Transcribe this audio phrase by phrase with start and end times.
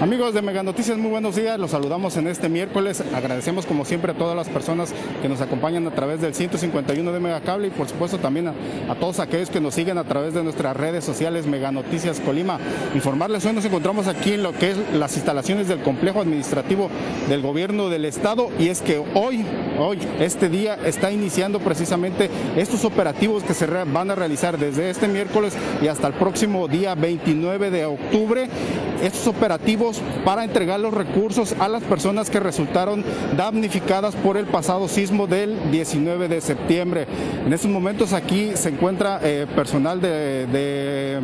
[0.00, 1.58] Amigos de Mega Noticias, muy buenos días.
[1.58, 3.04] Los saludamos en este miércoles.
[3.14, 7.20] Agradecemos como siempre a todas las personas que nos acompañan a través del 151 de
[7.20, 10.74] Megacable y por supuesto también a, todos aquellos que nos siguen a través de nuestras
[10.74, 12.58] redes sociales Mega Noticias Colima.
[12.94, 16.88] Informarles, hoy nos encontramos aquí en lo que es las instalaciones del complejo administrativo
[17.28, 19.44] del gobierno del estado y es que hoy,
[19.78, 25.08] hoy, este día está iniciando precisamente estos operativos que se van a realizar desde este
[25.08, 28.48] miércoles y hasta el próximo día 29 de octubre.
[29.02, 29.89] Estos operativos
[30.24, 33.04] para entregar los recursos a las personas que resultaron
[33.36, 37.06] damnificadas por el pasado sismo del 19 de septiembre.
[37.44, 41.20] En estos momentos aquí se encuentra eh, personal de, eh,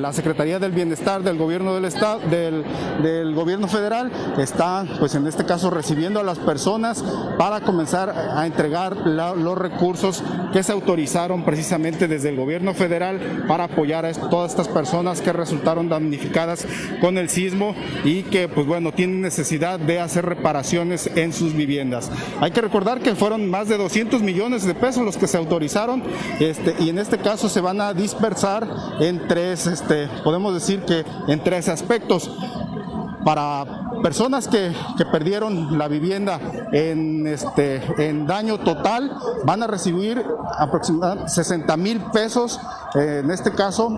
[0.00, 5.44] la Secretaría del Bienestar del Gobierno del Estado, del, Gobierno Federal, está, pues en este
[5.44, 7.04] caso, recibiendo a las personas
[7.38, 13.64] para comenzar a entregar los recursos que se autorizaron precisamente desde el Gobierno Federal para
[13.64, 16.66] apoyar a todas estas personas que resultaron damnificadas
[17.00, 22.10] con el sismo y que, pues bueno, tienen necesidad de hacer reparaciones en sus viviendas.
[22.40, 26.02] Hay que recordar que fueron más de 200 millones de pesos los que se autorizaron
[26.40, 28.66] este, y en este caso se van a dispersar
[29.00, 32.30] en tres, este, podemos decir que en tres aspectos
[33.24, 33.64] para
[34.02, 36.40] personas que, que perdieron la vivienda
[36.72, 40.24] en, este, en daño total, van a recibir
[40.58, 42.60] aproximadamente 60 mil pesos,
[42.94, 43.96] eh, en este caso,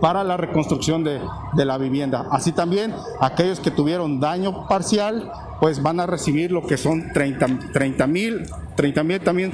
[0.00, 1.20] para la reconstrucción de,
[1.54, 2.26] de la vivienda.
[2.30, 8.06] Así también aquellos que tuvieron daño parcial, pues van a recibir lo que son 30
[8.06, 8.46] mil,
[8.76, 9.52] 30 mil también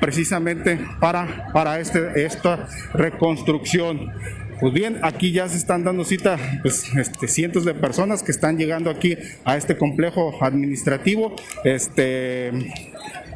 [0.00, 4.12] precisamente para, para este, esta reconstrucción.
[4.60, 8.56] Pues bien, aquí ya se están dando cita pues, este, cientos de personas que están
[8.56, 12.72] llegando aquí a este complejo administrativo, este,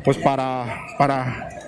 [0.03, 1.60] pues para, para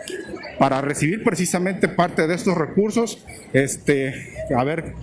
[0.62, 3.18] para recibir precisamente parte de estos recursos.
[3.52, 4.14] Este,
[4.56, 4.95] a ver,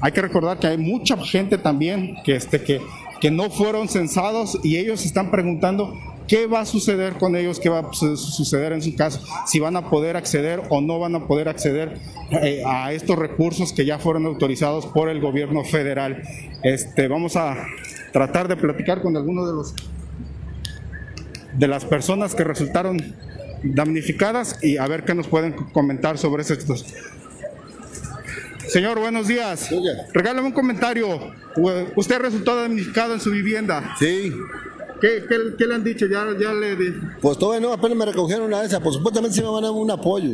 [0.00, 2.80] hay que recordar que hay mucha gente también que, este, que,
[3.20, 7.68] que no fueron censados y ellos están preguntando qué va a suceder con ellos, qué
[7.68, 11.14] va a su- suceder en su caso, si van a poder acceder o no van
[11.14, 11.96] a poder acceder
[12.32, 16.24] eh, a estos recursos que ya fueron autorizados por el gobierno federal.
[16.64, 17.54] Este, vamos a
[18.12, 19.74] tratar de platicar con algunos de los
[21.52, 22.96] de las personas que resultaron
[23.64, 26.84] damnificadas y a ver qué nos pueden comentar sobre estos.
[28.68, 29.68] Señor, buenos días.
[30.12, 31.32] Regálame un comentario.
[31.96, 33.94] Usted resultó damnificado en su vivienda.
[33.98, 34.32] Sí,
[35.00, 36.06] ¿Qué, qué- qué le han dicho?
[36.06, 36.76] Ya, ya le
[37.20, 39.66] pues todavía no, apenas me recogieron una de esas, pues supuestamente sí me van a
[39.66, 40.30] dar un apoyo.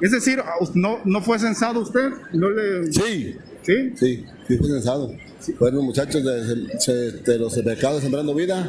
[0.00, 0.42] Es decir,
[0.74, 2.10] no, no fue censado usted.
[2.32, 2.90] No le...
[2.92, 3.92] Sí, ¿Sí?
[3.94, 5.12] sí, sí fue censado.
[5.58, 8.68] Fueron los muchachos de, se- de los mercados Sembrando Vida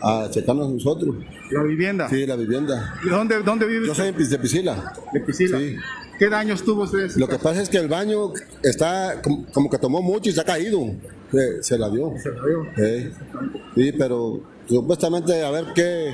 [0.00, 1.16] a checarnos nosotros.
[1.50, 2.08] La vivienda.
[2.08, 2.94] Sí, la vivienda.
[3.04, 4.92] ¿Y dónde, dónde vive Yo soy de Piscila.
[5.12, 5.58] De Piscila.
[5.58, 5.76] Sí.
[6.18, 7.10] ¿Qué daños tuvo usted?
[7.16, 8.32] Lo que pasa es que el baño
[8.62, 10.80] está como, como que tomó mucho y se ha caído.
[11.30, 12.12] Se, se la dio.
[12.20, 12.64] Se cayó.
[12.76, 13.10] Sí,
[13.74, 16.12] sí, pero supuestamente a ver qué,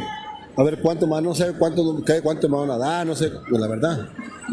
[0.56, 3.30] a ver cuánto más, no sé cuánto, qué, cuánto me van a dar, no sé,
[3.48, 4.08] pues la verdad.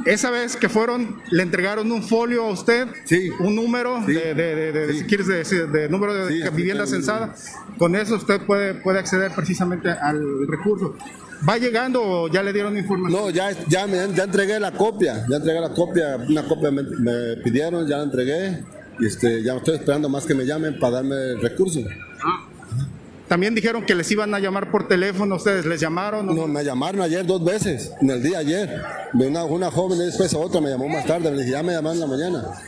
[0.05, 3.29] Esa vez que fueron, le entregaron un folio a usted, Sí.
[3.39, 4.13] un número Sí.
[4.13, 4.99] de, de, de- Sí.
[4.99, 7.35] si quieres decir, de número de vivienda censada.
[7.77, 10.95] Con eso usted puede, puede acceder precisamente al recurso.
[11.47, 13.19] ¿Va llegando o ya le dieron información?
[13.21, 16.83] No, ya, ya, me, ya entregué la copia, ya entregué la copia, una copia me,
[16.83, 18.63] me pidieron, ya la entregué,
[18.99, 21.79] y este, ya estoy esperando más que me llamen para darme el recurso.
[23.31, 26.35] También dijeron que les iban a llamar por teléfono, ustedes les llamaron.
[26.35, 28.81] No, me llamaron ayer dos veces, en el día ayer.
[29.13, 31.95] Una, una joven y después otra me llamó más tarde, le dije, ya me llamaron
[31.95, 32.61] en la mañana.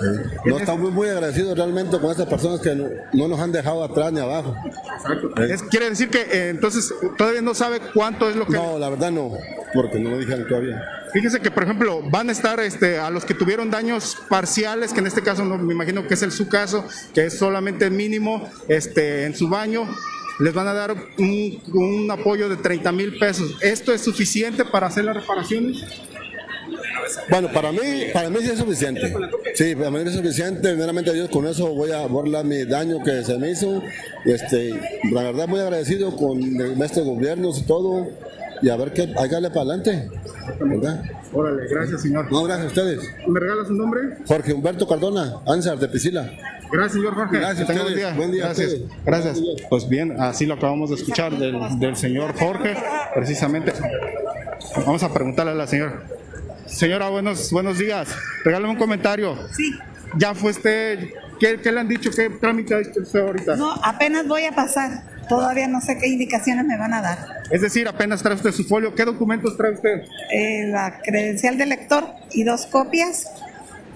[0.00, 3.82] Eh, no, estamos muy, agradecidos realmente con estas personas que no, no nos han dejado
[3.82, 4.54] atrás ni abajo.
[5.48, 8.52] Es- quiere decir que eh, entonces todavía no sabe cuánto es lo que...
[8.52, 9.32] No, la verdad no,
[9.74, 10.82] porque no lo dijeron todavía.
[11.12, 15.00] Fíjese que, por ejemplo, van a estar este, a los que tuvieron daños parciales, que
[15.00, 18.48] en este caso no, me imagino que es el su caso, que es solamente mínimo
[18.68, 19.88] este, en su baño,
[20.38, 23.56] les van a dar un, un apoyo de 30 mil pesos.
[23.62, 25.82] ¿Esto es suficiente para hacer las reparaciones?
[27.30, 27.78] Bueno, para mí,
[28.12, 29.14] para mí sí es suficiente.
[29.54, 30.68] Sí, para mí es suficiente.
[30.70, 33.82] Primeramente Dios, con eso voy a borrar mi daño que se me hizo.
[34.24, 34.78] Este,
[35.12, 36.40] la verdad muy agradecido con
[36.82, 38.08] estos gobiernos y todo.
[38.60, 40.10] Y a ver qué, hay que darle para adelante.
[40.60, 41.02] ¿verdad?
[41.32, 42.30] Órale, gracias, señor.
[42.30, 43.00] No, gracias a ustedes.
[43.26, 44.00] ¿Me regala su nombre?
[44.26, 46.30] Jorge Humberto Cardona, Ansar de Piscila.
[46.70, 47.38] Gracias, señor Jorge.
[47.38, 48.14] Gracias Que tenga a buen día.
[48.14, 48.76] Buen día Gracias.
[49.04, 49.40] Gracias.
[49.70, 52.76] Pues bien, así lo acabamos de escuchar del, del señor Jorge,
[53.14, 53.72] precisamente.
[54.76, 56.02] Vamos a preguntarle a la señora.
[56.68, 58.08] Señora, buenos, buenos días.
[58.44, 59.36] Regálame un comentario.
[59.56, 59.76] Sí.
[60.16, 61.10] ¿Ya fue usted?
[61.40, 62.10] ¿Qué, qué le han dicho?
[62.10, 63.56] ¿Qué trámite ha hecho usted ahorita?
[63.56, 65.02] No, apenas voy a pasar.
[65.28, 67.18] Todavía no sé qué indicaciones me van a dar.
[67.50, 68.94] Es decir, apenas trae usted su folio.
[68.94, 70.02] ¿Qué documentos trae usted?
[70.30, 73.30] Eh, la credencial del lector y dos copias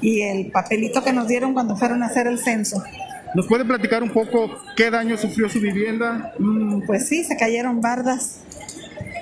[0.01, 2.83] y el papelito que nos dieron cuando fueron a hacer el censo.
[3.35, 6.35] ¿Nos puede platicar un poco qué daño sufrió su vivienda?
[6.39, 8.41] Mm, pues sí, se cayeron bardas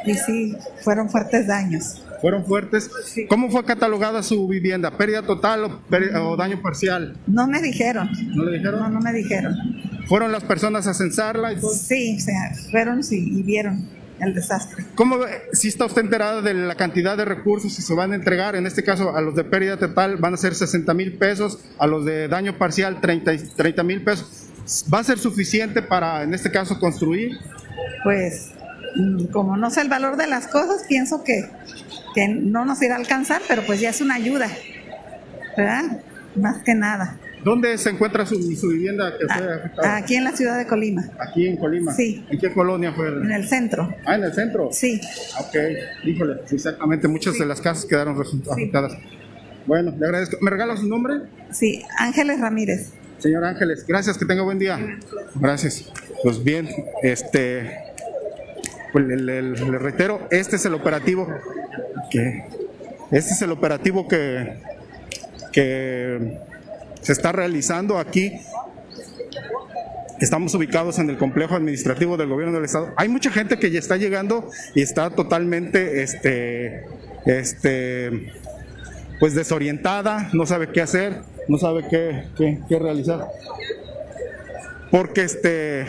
[0.04, 2.02] y sí, fueron fuertes daños.
[2.20, 2.90] ¿Fueron fuertes?
[3.28, 4.96] ¿Cómo fue catalogada su vivienda?
[4.96, 5.80] ¿Pérdida total
[6.22, 7.16] o, daño parcial?
[7.26, 8.10] No me dijeron.
[8.34, 8.80] ¿No le dijeron?
[8.80, 9.54] No, no me dijeron.
[10.06, 11.72] ¿Fueron las personas a censarla y todo?
[11.72, 13.88] Sí, o sea, fueron sí, y vieron
[14.20, 14.84] el desastre.
[14.94, 15.18] ¿Cómo
[15.52, 18.54] si está usted enterada de la cantidad de recursos que se van a entregar?
[18.56, 21.86] En este caso, a los de pérdida total van a ser 60 mil pesos, a
[21.86, 24.48] los de daño parcial 30 mil pesos.
[24.92, 27.38] ¿Va a ser suficiente para, en este caso, construir?
[28.04, 28.52] Pues,
[29.32, 31.48] como no sé el valor de las cosas, pienso que,
[32.14, 34.48] que no nos irá a alcanzar, pero pues ya es una ayuda,
[35.56, 36.00] ¿verdad?
[36.36, 37.18] Más que nada.
[37.44, 39.96] ¿Dónde se encuentra su, vivienda que fue ah, afectada?
[39.96, 41.08] Aquí en la ciudad de Colima.
[41.18, 41.92] Aquí en Colima.
[41.92, 42.24] Sí.
[42.28, 43.08] ¿En qué colonia fue?
[43.08, 43.94] En el centro.
[44.04, 44.68] Ah, en el centro.
[44.72, 45.00] Sí.
[45.38, 45.56] Ok,
[46.04, 48.92] híjole, exactamente, muchas de las casas quedaron afectadas.
[49.66, 50.36] Bueno, le agradezco.
[50.40, 51.14] ¿Me regala su nombre?
[51.50, 52.92] Sí, Ángeles Ramírez.
[53.18, 54.78] Señor Ángeles, gracias, que tenga buen día.
[55.34, 55.90] Gracias.
[56.22, 56.68] Pues bien,
[57.02, 57.89] este,
[58.92, 61.28] pues le, reitero, este es el operativo
[62.10, 62.44] que,
[63.10, 64.58] este es el operativo que,
[65.52, 66.38] que
[67.02, 68.32] se está realizando aquí.
[70.20, 72.92] Estamos ubicados en el complejo administrativo del gobierno del estado.
[72.96, 76.84] Hay mucha gente que ya está llegando y está totalmente este,
[77.24, 78.32] este,
[79.18, 82.24] pues desorientada, no sabe qué hacer, no sabe qué,
[82.68, 83.28] qué, realizar.
[84.90, 85.86] Porque este,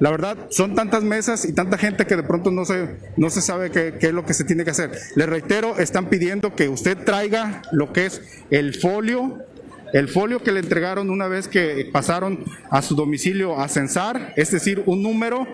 [0.00, 3.40] la verdad, son tantas mesas y tanta gente que de pronto no se, no se
[3.40, 4.90] sabe qué, qué, es lo que se tiene que hacer.
[5.16, 9.44] Le reitero, están pidiendo que usted traiga lo que es el folio
[9.92, 14.50] el folio que le entregaron una vez que pasaron a su domicilio a censar, es
[14.50, 15.46] decir, un número,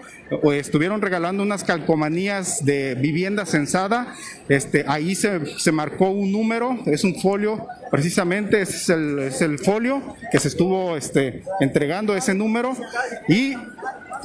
[0.43, 4.15] o estuvieron regalando unas calcomanías de vivienda censada,
[4.49, 10.03] este, ahí se, marcó un número, es un folio, precisamente es el, es el folio
[10.33, 12.77] que se estuvo este, entregando ese número
[13.29, 13.55] y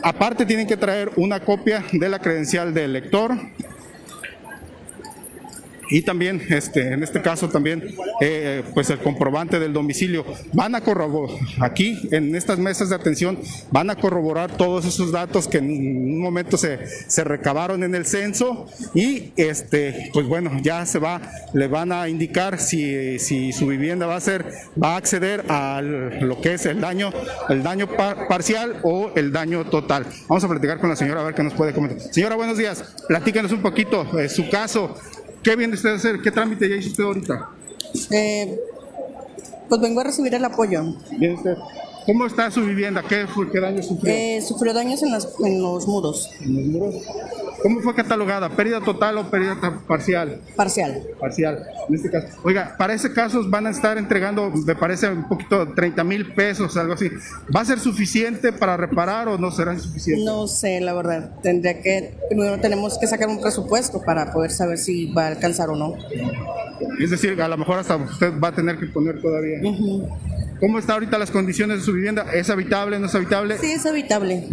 [0.03, 3.35] aparte tienen que traer una copia de la credencial del lector,
[5.89, 10.25] y también, este, en este caso también, eh, pues el comprobante del domicilio.
[10.53, 13.39] Van a corroborar, aquí en estas mesas de atención,
[13.71, 18.05] van a corroborar todos esos datos que en un momento se, se recabaron en el
[18.05, 21.21] censo y, este, pues bueno, ya se va,
[21.53, 24.45] le van a indicar si, si su vivienda va a ser,
[24.81, 27.11] va a acceder a lo que es el daño,
[27.49, 30.05] el daño parcial o el daño total.
[30.27, 31.99] Vamos a platicar con la señora a ver qué nos puede comentar.
[31.99, 32.83] Señora, buenos días.
[33.07, 34.95] Platíquenos un poquito eh, su caso.
[35.43, 36.21] ¿Qué viene usted a hacer?
[36.21, 37.49] ¿Qué trámite ya hizo usted ahorita?
[38.11, 38.59] Eh,
[39.67, 40.83] pues vengo a recibir el apoyo.
[41.17, 41.55] Bien usted.
[42.05, 43.03] ¿Cómo está su vivienda?
[43.07, 44.13] ¿Qué, qué daño sufrió?
[44.13, 45.09] Eh, sufrió daños en,
[45.45, 46.29] en los muros.
[46.41, 46.95] ¿En los muros?
[47.61, 48.49] ¿Cómo fue catalogada?
[48.49, 49.57] ¿Pérdida total o pérdida
[49.87, 50.41] parcial?
[50.55, 51.03] Parcial.
[51.19, 52.27] Parcial, en este caso.
[52.43, 56.77] Oiga, para ese caso van a estar entregando, me parece, un poquito, 30 mil pesos,
[56.77, 57.09] algo así.
[57.53, 60.23] ¿Va a ser suficiente para reparar o no será suficiente?
[60.23, 61.31] No sé, la verdad.
[61.41, 65.69] Tendría que, primero tenemos que sacar un presupuesto para poder saber si va a alcanzar
[65.69, 65.95] o no.
[66.99, 69.59] Es decir, a lo mejor hasta usted va a tener que poner todavía.
[70.59, 72.25] ¿Cómo están ahorita las condiciones de su vivienda?
[72.33, 73.57] ¿Es habitable, no es habitable?
[73.57, 74.49] Sí, es habitable.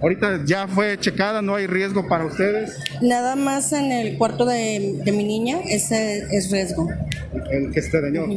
[0.00, 2.76] Ahorita ya fue checada, no hay riesgo para ustedes.
[3.02, 6.88] Nada más en el cuarto de, mi niña, ese es riesgo.
[7.50, 8.28] El que esté dañado.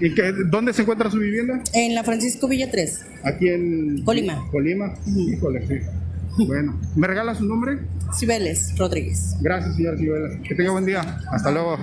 [0.00, 1.60] ¿Y que, dónde se encuentra su vivienda?
[1.72, 3.00] En la Francisco Villa 3.
[3.24, 4.48] Aquí en Colima.
[4.50, 4.94] Colima.
[5.06, 6.44] Híjole, sí.
[6.46, 7.78] Bueno, ¿me regala su nombre?
[8.16, 9.36] Cibeles Rodríguez.
[9.40, 10.38] Gracias, señor Cibeles.
[10.46, 11.18] Que tenga buen día.
[11.32, 11.78] Hasta luego.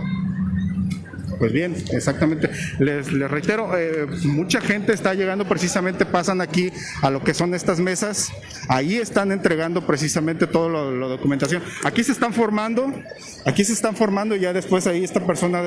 [1.40, 2.50] Pues bien, exactamente.
[2.80, 7.80] Les, reitero, eh, mucha gente está llegando precisamente, pasan aquí a lo que son estas
[7.80, 8.32] mesas,
[8.68, 11.62] ahí están entregando precisamente toda la documentación.
[11.84, 12.92] Aquí se están formando,
[13.46, 15.62] aquí se están formando y ya después ahí esta persona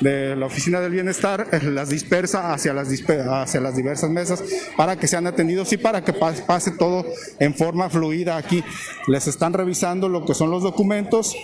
[0.00, 4.42] de, la oficina del bienestar eh, las dispersa hacia las, hacia las diversas mesas
[4.76, 7.04] para que sean atendidos y para que pase todo
[7.38, 8.64] en forma fluida aquí.
[9.06, 11.36] Les están revisando lo que son los documentos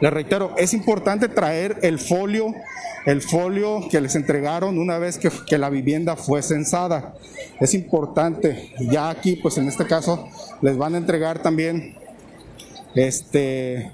[0.00, 2.54] les reitero, es importante traer el folio,
[3.06, 7.14] el folio que les entregaron una vez que, la vivienda fue censada.
[7.60, 8.72] Es importante.
[8.78, 10.28] Ya aquí, pues en este caso,
[10.62, 11.94] les van a entregar también
[12.94, 13.90] este.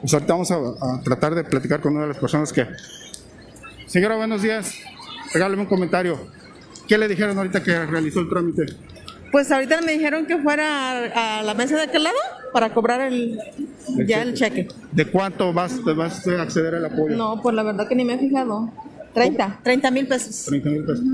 [0.00, 2.66] Pues ahorita vamos a, tratar de platicar con una de las personas que.
[3.86, 4.74] Señora, buenos días.
[5.32, 6.18] Regálame un comentario.
[6.88, 8.64] ¿Qué le dijeron ahorita que realizó el trámite?
[9.30, 12.18] Pues ahorita me dijeron que fuera a, la mesa de aquel lado
[12.52, 13.38] para cobrar el,
[14.06, 14.68] ya el cheque.
[14.92, 17.16] ¿De cuánto vas, vas a acceder al apoyo?
[17.16, 18.70] No, pues la verdad que ni me he fijado.
[19.14, 20.44] 30, 30 mil pesos.
[20.46, 21.04] 30 mil pesos.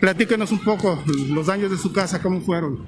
[0.00, 2.84] platíquenos un poco los daños de su casa, cómo fueron.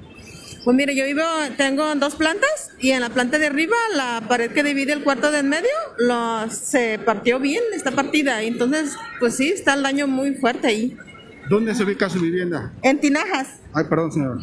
[0.63, 1.23] Pues mire, yo vivo,
[1.57, 5.31] tengo dos plantas y en la planta de arriba, la pared que divide el cuarto
[5.31, 8.43] de en medio, lo, se partió bien, esta partida.
[8.43, 10.95] Entonces, pues sí, está el daño muy fuerte ahí.
[11.49, 12.71] ¿Dónde se ubica su vivienda?
[12.83, 13.59] En Tinajas.
[13.73, 14.39] Ay, perdón, señor.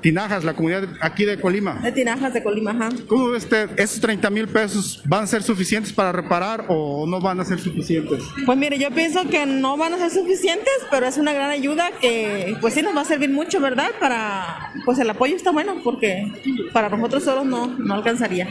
[0.00, 1.74] Tinajas, la comunidad aquí de Colima.
[1.82, 2.88] De Tinajas de Colima, ajá.
[3.06, 3.70] ¿Cómo ve usted?
[3.78, 7.58] ¿Esos 30 mil pesos van a ser suficientes para reparar o no van a ser
[7.58, 8.22] suficientes?
[8.46, 11.90] Pues mire, yo pienso que no van a ser suficientes, pero es una gran ayuda
[12.00, 13.90] que pues sí nos va a servir mucho, ¿verdad?
[13.98, 16.32] Para, pues el apoyo está bueno porque
[16.72, 18.48] para nosotros solos no, no alcanzaría.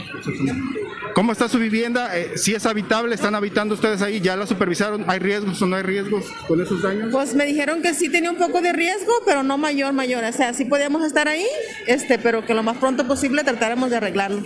[1.14, 2.16] ¿Cómo está su vivienda?
[2.16, 4.20] Eh, si es habitable, ¿están habitando ustedes ahí?
[4.20, 5.04] ¿Ya la supervisaron?
[5.08, 7.08] ¿Hay riesgos o no hay riesgos con esos daños?
[7.12, 10.24] Pues me dijeron que sí tenía un poco de riesgo, pero no mayor, mayor.
[10.24, 11.46] O sea, sí podíamos estar ahí,
[11.86, 14.44] este, pero que lo más pronto posible tratáramos de arreglarlo.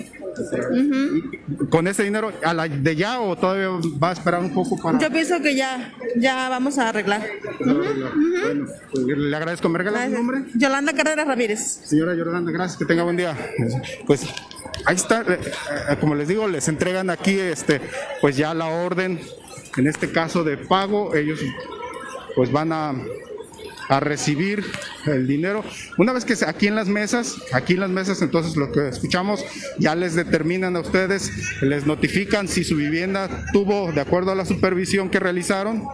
[1.71, 3.69] ¿Con ese dinero a la de ya o todavía
[4.03, 4.99] va a esperar un poco para...?
[4.99, 7.23] Yo pienso que ya, ya vamos a arreglar.
[7.61, 9.69] Bueno, pues, le agradezco.
[9.69, 10.45] ¿Me regala su nombre?
[10.55, 11.81] Yolanda Carrera Ramírez.
[11.85, 12.79] Señora Yolanda, gracias.
[12.79, 13.37] Que tenga buen día.
[14.07, 14.27] Pues
[14.85, 15.23] ahí está.
[15.23, 15.39] eh,
[15.91, 17.81] eh, Como les digo, les entregan aquí este,
[18.21, 19.21] pues ya la orden,
[19.77, 21.15] en este caso de pago.
[21.15, 21.41] Ellos
[22.35, 22.95] pues van a
[23.89, 24.65] a recibir
[25.07, 25.65] el dinero.
[25.99, 29.45] Una vez que aquí en las mesas, aquí en las mesas, entonces lo que escuchamos
[29.79, 31.31] ya les determinan a ustedes,
[31.63, 35.85] les notifican si su vivienda tuvo, de acuerdo a la supervisión que realizaron,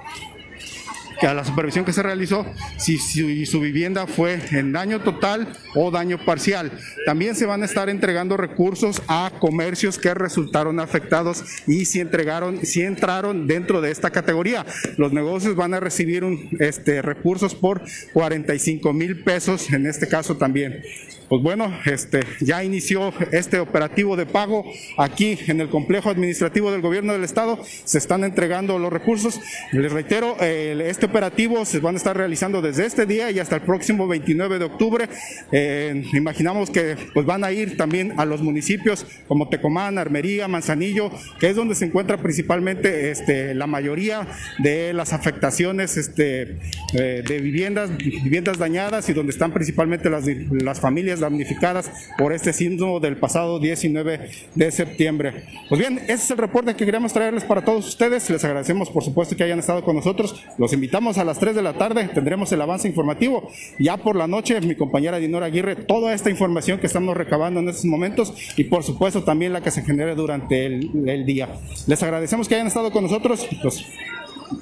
[1.21, 2.47] que a la supervisión que se realizó,
[2.79, 6.73] si, su vivienda fue en daño total o daño parcial.
[7.05, 12.65] También se van a estar entregando recursos a comercios que resultaron afectados y si entregaron,
[12.65, 14.65] si entraron dentro de esta categoría.
[14.97, 16.25] Los negocios van a recibir
[16.59, 20.83] este, recursos por 45 mil pesos, en este caso también.
[21.31, 24.65] Pues bueno, este, ya inició este operativo de pago
[24.99, 27.63] aquí en el complejo administrativo del gobierno del estado.
[27.85, 29.41] Se están entregando los recursos.
[29.71, 33.63] Les reitero, este operativo se van a estar realizando desde este día y hasta el
[33.63, 35.09] próximo 29 de octubre.
[35.53, 41.11] Eh, imaginamos que pues van a ir también a los municipios como Tecomán, Armería, Manzanillo,
[41.39, 44.27] que es donde se encuentra principalmente este, la mayoría
[44.59, 46.59] de las afectaciones este,
[46.95, 52.53] eh, de viviendas, viviendas dañadas y donde están principalmente las, las familias damnificadas por este
[52.53, 55.45] síndrome del pasado 19 de septiembre.
[55.69, 58.31] Pues bien, ese es el reporte que queríamos traerles para todos ustedes.
[58.31, 60.43] Les agradecemos por supuesto que hayan estado con nosotros.
[60.57, 63.51] Los invitamos a las 3 de la tarde, tendremos el avance informativo.
[63.79, 67.71] Ya por la noche, mi compañera Dinora Aguirre, toda esta información que estamos recabando en
[67.71, 71.49] estos momentos y por supuesto también la que se genere durante el, el día.
[71.87, 73.49] Les agradecemos que hayan estado con nosotros.
[73.63, 73.83] Los,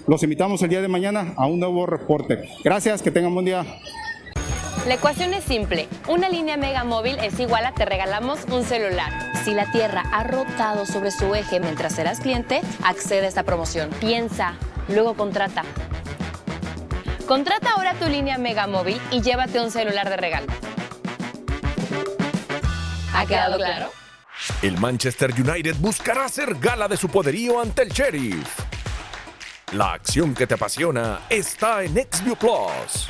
[0.07, 2.49] los invitamos el día de mañana a un nuevo reporte.
[2.63, 3.67] Gracias, que tengan buen día.
[4.87, 5.89] La ecuación es simple.
[6.09, 9.13] Una línea Mega Móvil es igual a te regalamos un celular.
[9.45, 13.91] Si la Tierra ha rotado sobre su eje mientras eras cliente, accede a esta promoción.
[14.01, 14.55] Piensa,
[14.89, 15.65] luego contrata.
[17.29, 20.47] Contrata ahora tu línea Mega Móvil y llévate un celular de regalo.
[23.15, 23.91] ¿Ha quedado claro?
[24.63, 28.49] El Manchester United buscará hacer gala de su poderío ante el Sheriff.
[29.73, 33.09] La acción que te apasiona está en XView Plus.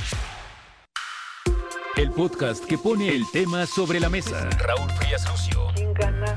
[1.96, 4.50] El podcast que pone el tema sobre la mesa.
[4.58, 5.68] Raúl Frías Lucio.
[5.76, 6.36] ¿Quién gana